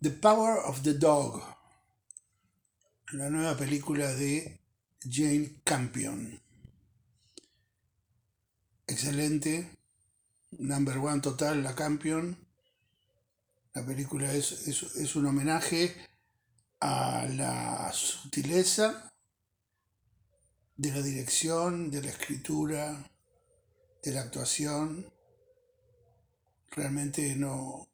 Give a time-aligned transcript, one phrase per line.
[0.00, 1.42] The Power of the Dog,
[3.14, 4.60] la nueva película de
[5.00, 6.40] Jane Campion.
[8.86, 9.76] Excelente,
[10.52, 12.38] number one total, la Campion.
[13.74, 15.96] La película es, es, es un homenaje
[16.78, 19.12] a la sutileza
[20.76, 23.10] de la dirección, de la escritura,
[24.04, 25.12] de la actuación.
[26.70, 27.87] Realmente no,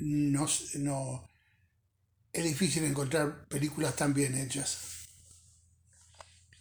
[0.00, 1.30] no, no
[2.32, 4.78] es difícil encontrar películas tan bien hechas.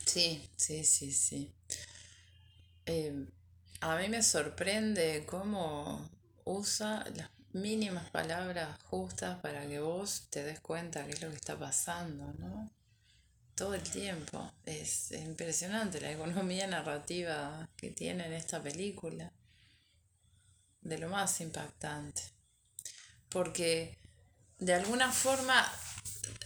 [0.05, 1.53] Sí, sí, sí, sí.
[2.85, 3.27] Eh,
[3.81, 6.09] a mí me sorprende cómo
[6.45, 11.35] usa las mínimas palabras justas para que vos te des cuenta qué es lo que
[11.35, 12.71] está pasando, ¿no?
[13.53, 14.51] Todo el tiempo.
[14.65, 19.31] Es impresionante la economía narrativa que tiene en esta película.
[20.81, 22.38] De lo más impactante.
[23.29, 23.97] Porque
[24.57, 25.65] de alguna forma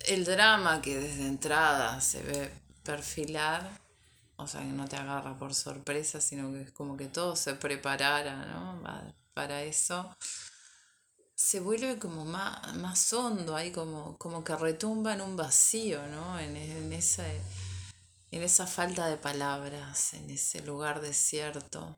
[0.05, 2.51] el drama que desde entrada se ve
[2.83, 3.69] perfilar,
[4.35, 7.53] o sea, que no te agarra por sorpresa, sino que es como que todo se
[7.55, 8.81] preparara, ¿no?
[9.33, 10.15] Para eso,
[11.33, 16.39] se vuelve como más, más hondo, ahí como, como que retumba en un vacío, ¿no?
[16.39, 21.97] En, en, esa, en esa falta de palabras, en ese lugar desierto.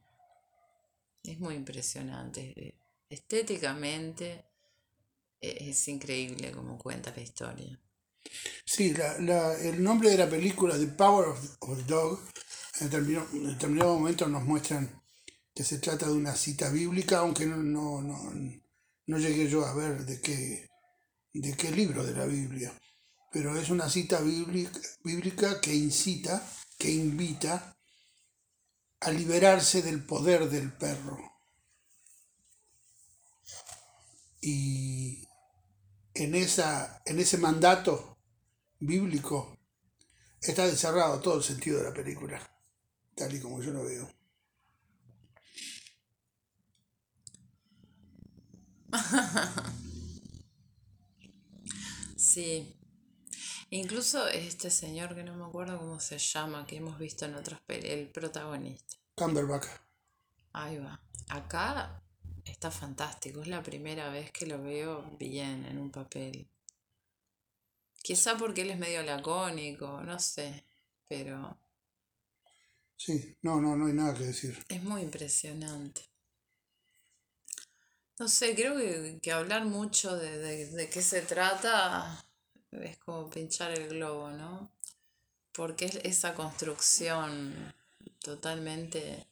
[1.23, 2.79] Es muy impresionante.
[3.09, 4.45] Estéticamente
[5.51, 7.79] es increíble como cuenta la historia.
[8.65, 12.19] Sí, la, la, el nombre de la película, The Power of, the Dog,
[12.79, 15.01] en determinado, en determinado, momento nos muestran
[15.53, 18.31] que se trata de una cita bíblica, aunque no, no, no,
[19.07, 20.69] no llegué yo a ver de qué,
[21.33, 22.73] de qué libro de la Biblia.
[23.31, 26.45] Pero es una cita bíblica, bíblica que incita,
[26.77, 27.77] que invita
[29.01, 31.17] a liberarse del poder del perro.
[34.41, 35.27] Y
[36.16, 38.17] en, esa, en ese mandato
[38.80, 39.58] bíblico
[40.41, 42.41] está desarrollado todo el sentido de la película,
[43.16, 44.09] tal y como yo lo veo.
[52.18, 52.75] Sí.
[53.69, 57.62] Incluso este señor que no me acuerdo cómo se llama, que hemos visto en otras
[57.62, 58.97] películas, el protagonista.
[59.16, 59.68] Cumberbatch.
[60.51, 61.01] Ahí va.
[61.29, 62.04] Acá
[62.45, 66.47] está fantástico, es la primera vez que lo veo bien en un papel.
[68.01, 70.63] Quizá porque él es medio lacónico, no sé,
[71.07, 71.57] pero...
[72.97, 74.63] Sí, no, no, no hay nada que decir.
[74.69, 76.01] Es muy impresionante.
[78.17, 78.77] No sé, creo
[79.19, 82.25] que, hablar mucho de, de, qué se trata
[82.72, 84.72] es como pinchar el globo, ¿no?
[85.51, 87.73] Porque es esa construcción
[88.19, 89.27] totalmente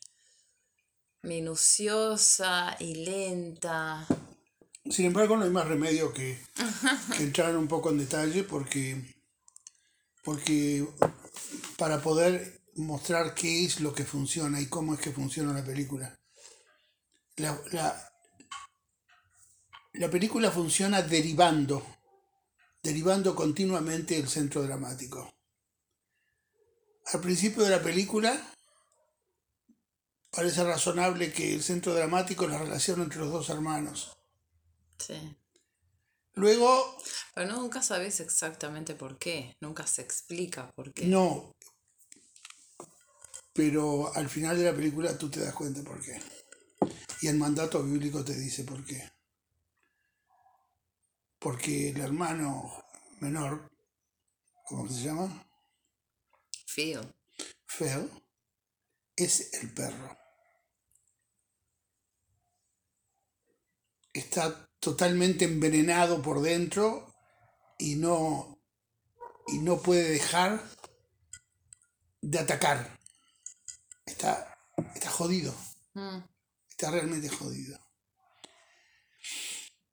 [1.23, 4.05] minuciosa y lenta.
[4.89, 6.37] Sin embargo, no hay más remedio que,
[7.19, 9.15] entrar un poco en detalle porque,
[10.23, 10.85] porque
[11.77, 16.19] para poder mostrar qué es lo que funciona y cómo es que funciona la película.
[17.37, 17.59] La,
[19.93, 21.85] la película funciona derivando,
[22.83, 25.33] derivando continuamente el centro dramático.
[27.13, 28.52] Al principio de la película
[30.35, 34.17] parece razonable que el centro dramático es la relación entre los dos hermanos.
[34.97, 35.37] Sí.
[36.33, 36.97] Luego...
[37.35, 41.05] Pero nunca sabes exactamente por qué, nunca se explica por qué.
[41.05, 41.53] No,
[43.53, 46.19] pero al final de la película tú te das cuenta por qué.
[47.21, 49.11] Y el mandato bíblico te dice por qué.
[51.39, 52.83] Porque el hermano
[53.19, 53.69] menor,
[54.65, 55.47] ¿cómo se llama?
[56.65, 56.99] Phil.
[57.67, 58.09] Phil
[59.15, 60.22] es el perro.
[64.13, 67.13] Está totalmente envenenado por dentro
[67.77, 68.59] y no,
[69.47, 70.63] y no puede dejar
[72.21, 72.97] de atacar.
[74.05, 74.57] Está,
[74.95, 75.53] está jodido.
[75.93, 76.19] Mm.
[76.69, 77.79] Está realmente jodido.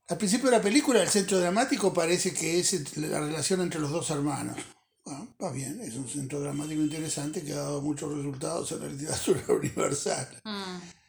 [0.08, 3.92] Al principio de la película, el centro dramático parece que es la relación entre los
[3.92, 4.56] dos hermanos.
[5.04, 8.88] Bueno, va bien, es un centro dramático interesante que ha dado muchos resultados en la
[8.88, 10.40] literatura universal.
[10.44, 10.99] Mm.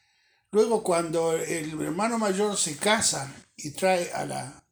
[0.52, 4.64] Luego cuando el hermano mayor se casa y trae a la,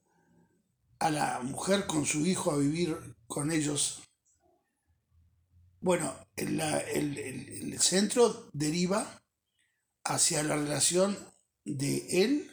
[1.00, 2.98] a la mujer con su hijo a vivir
[3.28, 4.02] con ellos,
[5.80, 9.22] bueno, el, el, centro deriva
[10.04, 11.18] hacia la relación
[11.64, 12.52] de él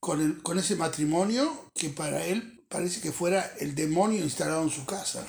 [0.00, 4.84] con, con ese matrimonio que para él parece que fuera el demonio instalado en su
[4.84, 5.24] casa.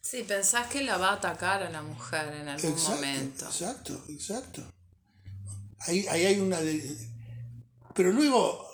[0.00, 3.46] Sí, pensás que la va a atacar a la mujer en algún momento.
[3.46, 4.75] Exacto, exacto.
[5.86, 6.60] Ahí, hay una...
[6.60, 6.96] De...
[7.94, 8.66] Pero luego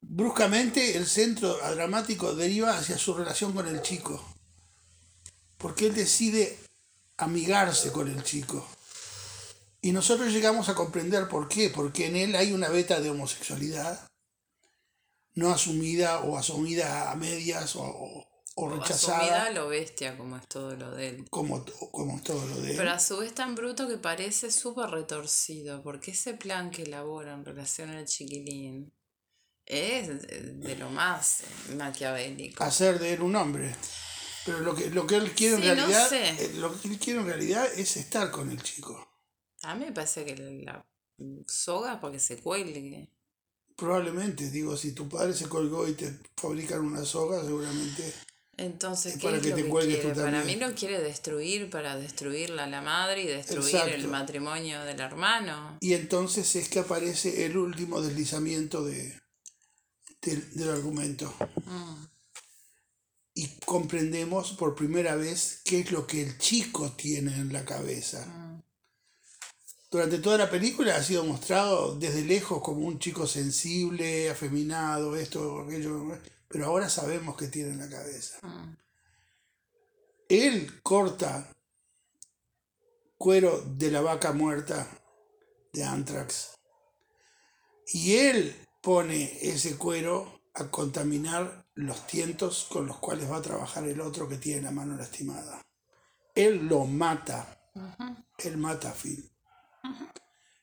[0.00, 4.22] bruscamente el centro dramático deriva hacia su relación con el chico.
[5.58, 6.58] Porque él decide
[7.16, 8.66] amigarse con el chico.
[9.80, 11.70] Y nosotros llegamos a comprender por qué.
[11.70, 14.06] Porque en él hay una beta de homosexualidad
[15.36, 18.26] no asumida o asumida a medias o,
[18.58, 19.18] o rechazada.
[19.18, 21.26] Asumida lo bestia, como es todo lo de él.
[21.30, 22.76] Como, como es todo lo de él.
[22.76, 27.34] Pero a su vez tan bruto que parece súper retorcido, porque ese plan que elabora
[27.34, 28.92] en relación al chiquilín
[29.66, 31.42] es de lo más
[31.76, 32.62] maquiavélico.
[32.64, 33.74] Hacer de él un hombre.
[34.46, 36.28] Pero lo que, lo que él quiere en Sí, no realidad, sé.
[36.30, 39.06] eh, lo que él quiere en realidad es estar con el chico.
[39.62, 40.86] A mí me parece que la
[41.48, 43.10] soga para que se cuelgue.
[43.76, 48.14] Probablemente, digo, si tu padre se colgó y te fabrican una soga, seguramente.
[48.58, 50.14] Entonces, Es ¿qué para es que lo te que tú quiere?
[50.14, 54.98] Para mí lo quiere destruir para destruirla a la madre y destruir el matrimonio del
[55.00, 55.76] hermano.
[55.80, 59.20] Y entonces es que aparece el último deslizamiento de,
[60.22, 61.34] del- del argumento.
[61.66, 62.06] Mm.
[63.38, 68.24] y comprendemos por primera vez qué es lo que el chico tiene en la cabeza.
[68.24, 68.62] Mm.
[69.90, 75.60] Durante toda la película ha sido mostrado desde lejos como un chico sensible, afeminado, esto,
[75.60, 76.18] aquello,
[76.48, 78.38] pero ahora sabemos qué tiene en la cabeza.
[78.42, 78.76] Mm.
[80.28, 81.52] Él corta
[83.16, 84.88] cuero de la vaca muerta
[85.72, 86.56] de Anthrax
[87.86, 93.86] y él pone ese cuero a contaminar los tientos con los cuales va a trabajar
[93.86, 95.62] el otro que tiene la mano lastimada.
[96.34, 97.60] Él lo mata,
[98.38, 99.30] él mata a Phil.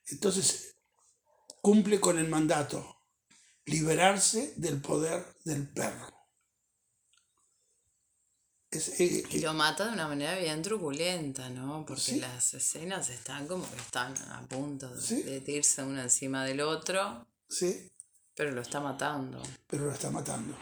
[0.08, 0.76] Entonces
[1.62, 2.98] cumple con el mandato,
[3.66, 6.10] liberarse del poder del perro.
[8.72, 11.86] Es, eh, Y lo mata de una manera bien truculenta, ¿no?
[11.86, 12.20] Porque Sí.
[12.20, 15.22] las escenas están como que están a punto de, Sí.
[15.22, 17.88] de irse uno encima del otro, sí,
[18.36, 19.42] pero lo está matando.
[19.68, 20.58] pero lo está matando,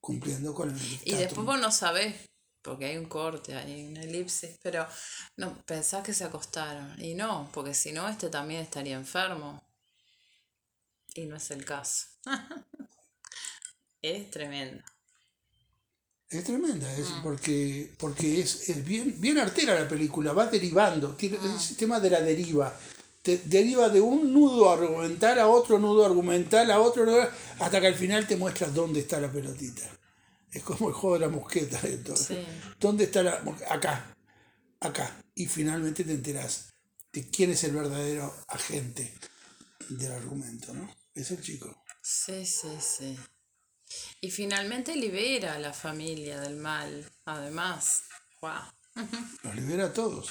[0.00, 2.16] cumpliendo con el Y después vos no sabés,
[2.62, 4.88] porque hay un corte, hay una elipsis, pero
[5.36, 6.98] no pensás que se acostaron.
[7.04, 9.62] Y no, porque si no, este también estaría enfermo.
[11.14, 12.06] Y no es el caso.
[14.02, 14.82] es tremendo.
[16.28, 17.22] Es tremenda, es Mm.
[17.22, 21.44] porque, porque es, es bien, bien artera la película, va derivando, tiene Mm.
[21.52, 22.76] el sistema de la deriva.
[23.22, 27.26] Te deriva de un nudo argumental a otro nudo argumental a otro nudo,
[27.60, 29.88] hasta que al final te muestra dónde está la pelotita.
[30.50, 31.80] Es como el juego de la mosqueta.
[31.84, 32.44] Entonces.
[32.46, 32.72] Sí.
[32.78, 33.42] ¿Dónde está la?
[33.70, 34.14] Acá,
[34.80, 35.22] acá.
[35.34, 36.74] Y finalmente te enterás
[37.12, 39.14] de quién es el verdadero agente
[39.88, 40.88] del argumento, ¿no?
[41.14, 41.84] Es el chico.
[42.02, 43.18] Sí, sí, sí.
[44.20, 48.02] Y finalmente libera a la familia del mal, además.
[48.40, 48.62] Wow.
[49.42, 50.30] Los libera a todos.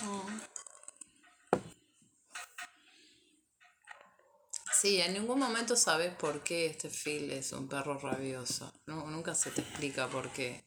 [4.81, 8.73] Sí, en ningún momento sabes por qué este Phil es un perro rabioso.
[8.85, 10.65] No, nunca se te explica por qué.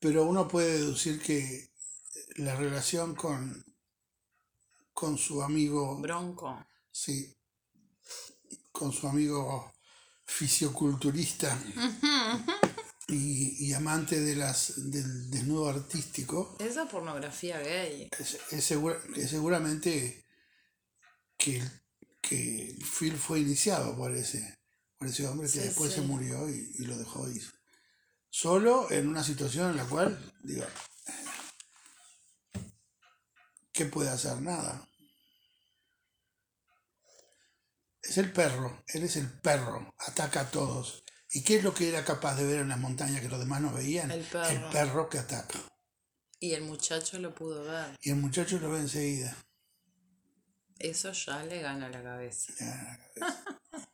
[0.00, 1.70] Pero uno puede deducir que
[2.36, 3.64] la relación con,
[5.02, 6.64] con su amigo, Bronco.
[6.92, 7.36] sí,
[8.70, 9.72] con su amigo
[10.24, 11.58] fisioculturista
[13.08, 18.10] y, y amante de las, del desnudo artístico, Esa pornografía gay.
[18.16, 20.24] es, es segura- es seguramente
[21.36, 21.60] que,
[22.20, 24.56] que Phil fue iniciado por ese,
[24.96, 25.96] por ese hombre que Sí, después sí.
[26.00, 27.42] se murió y, y lo dejó ir.
[28.30, 30.64] Solo en una situación en la cual, digo,
[33.72, 34.40] ¿qué puede hacer?
[34.40, 34.88] Nada.
[38.02, 41.04] Es el perro, él es el perro, ataca a todos.
[41.30, 43.60] ¿Y qué es lo que era capaz de ver en las montañas que los demás
[43.60, 44.10] no veían?
[44.10, 44.48] El perro.
[44.50, 45.58] El perro que ataca.
[46.40, 47.96] Y el muchacho lo pudo ver.
[48.02, 49.36] Y el muchacho lo ve enseguida.
[50.78, 52.52] Eso ya le gana la cabeza.
[52.58, 53.00] Ya,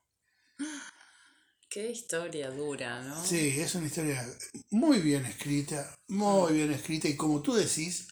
[1.71, 3.23] Qué historia dura, ¿no?
[3.25, 4.27] Sí, es una historia
[4.71, 8.09] muy bien escrita, muy bien escrita y como tú decís,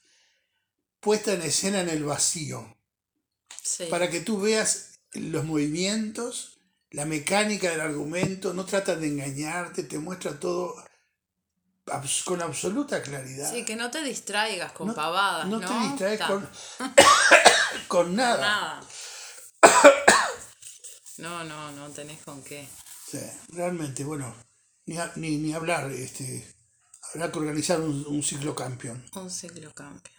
[1.00, 2.76] puesta en escena en el vacío,
[3.62, 3.86] Sí.
[3.90, 6.58] para que tú veas los movimientos,
[6.90, 10.74] la mecánica del argumento, no trata de engañarte, te muestra todo
[12.24, 13.52] con absoluta claridad.
[13.52, 15.60] Sí, que no te distraigas con No- pavadas, ¿no?
[15.60, 16.48] no te distraes Ta, con,
[17.88, 18.40] con nada.
[18.40, 18.80] Nada.
[21.18, 22.68] No, no, no tenés con qué.
[23.10, 23.18] Sí,
[23.48, 24.34] realmente, bueno,
[24.84, 26.54] ni, ni, ni hablar, este,
[27.14, 29.02] habrá que organizar un, un ciclo campeón.
[29.14, 30.12] Un ciclo cambio.